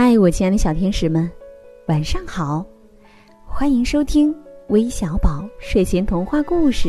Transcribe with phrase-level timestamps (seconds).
[0.00, 1.28] 嗨，我亲爱的小天使们，
[1.88, 2.64] 晚上好！
[3.44, 4.32] 欢迎收听
[4.68, 6.88] 微小宝睡前童话故事。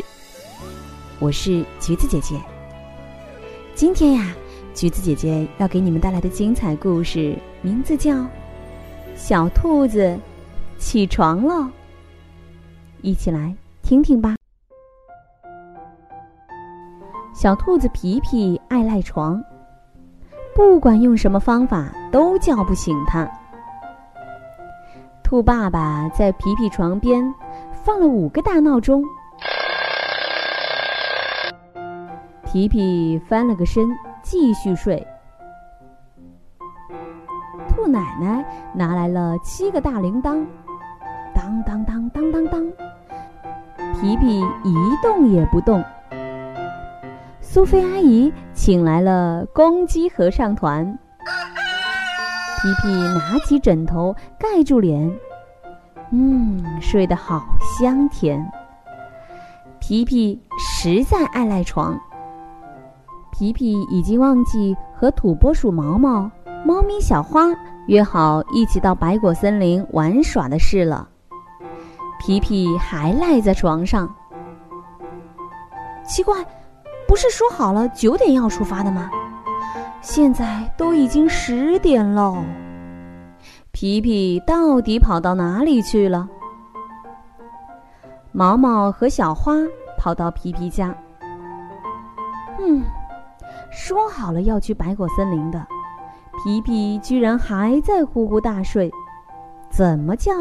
[1.18, 2.40] 我是橘子姐姐。
[3.74, 4.36] 今天呀，
[4.76, 8.14] 橘子姐姐要给你们带来的精彩故事名字叫
[9.16, 10.16] 《小兔子
[10.78, 11.56] 起床了》，
[13.02, 14.36] 一起来听听吧。
[17.34, 19.44] 小兔子皮皮爱赖床。
[20.60, 23.26] 不管用什么方法，都叫不醒他。
[25.24, 27.34] 兔爸爸在皮皮床边
[27.72, 29.02] 放了五个大闹钟，
[32.44, 33.88] 皮皮翻了个身
[34.22, 35.08] 继续睡。
[37.70, 40.46] 兔奶奶拿来了七个大铃铛，
[41.34, 42.70] 当当当当当当，
[43.94, 45.82] 皮皮一动也不动。
[47.52, 50.86] 苏菲阿姨请来了公鸡合唱团。
[52.62, 55.12] 皮皮拿起枕头盖住脸，
[56.12, 58.40] 嗯，睡得好香甜。
[59.80, 62.00] 皮皮实在爱赖床。
[63.32, 66.30] 皮皮已经忘记和土拨鼠毛毛、
[66.64, 67.46] 猫咪小花
[67.88, 71.10] 约好一起到白果森林玩耍的事了。
[72.20, 74.08] 皮皮还赖在床上，
[76.06, 76.46] 奇怪。
[77.10, 79.10] 不是说好了九点要出发的吗？
[80.00, 82.38] 现在都已经十点喽。
[83.72, 86.30] 皮皮到底跑到哪里去了？
[88.32, 89.56] 毛毛和小花
[89.98, 90.96] 跑到皮皮家。
[92.60, 92.84] 嗯，
[93.72, 95.66] 说好了要去白果森林的，
[96.44, 98.92] 皮皮居然还在呼呼大睡，
[99.72, 100.32] 怎么叫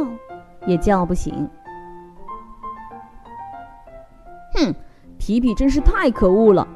[0.66, 1.48] 也叫不醒。
[4.54, 4.74] 哼！
[5.18, 6.66] 皮皮真是太可恶了！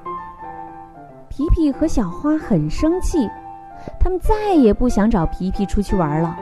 [1.28, 3.26] 皮皮和小花很生气，
[3.98, 6.36] 他们再也不想找皮皮出去玩了。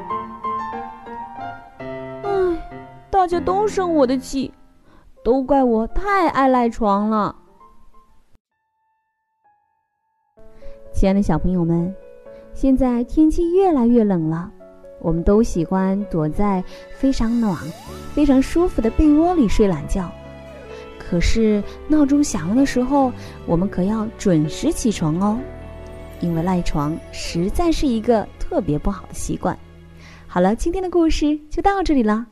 [1.78, 4.52] 唉，大家都生我的气，
[5.22, 7.36] 都怪我太爱赖床了。
[10.92, 11.94] 亲爱的小朋友们，
[12.52, 14.50] 现在天气越来越冷了，
[14.98, 16.64] 我们都喜欢躲在
[16.98, 17.56] 非常暖、
[18.12, 20.10] 非常舒服的被窝里睡懒觉。
[21.10, 23.12] 可是闹钟响了的时候，
[23.44, 25.36] 我们可要准时起床哦，
[26.20, 29.58] 因为赖床实在是一个特别不好的习惯。
[30.28, 32.24] 好了，今天的故事就到这里了。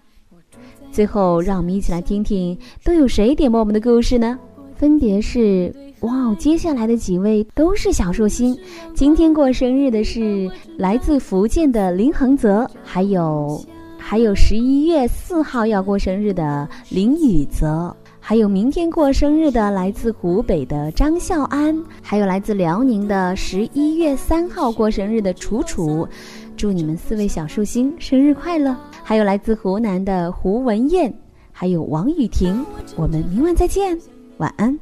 [0.93, 4.39] 最后，让我们一起来听听都有谁点播我们的故事呢？
[4.77, 8.57] 分别是哇哦，接下来的几位都是小寿星。
[8.95, 13.61] 今天过生日的是来自福建的林恒泽，还有
[13.99, 17.93] 还有十一月四号要过生日的林宇泽。
[18.29, 26.07] 还有明天过生日的来自湖北的张孝安，还有来自辽宁的十一月三号过生日的楚楚，
[26.55, 28.77] 祝你们四位小寿星生日快乐！
[29.03, 31.11] 还有来自湖南的胡文艳，
[31.53, 32.63] 还有王雨婷，
[32.97, 33.99] 我们明晚再见，
[34.37, 34.79] 晚安。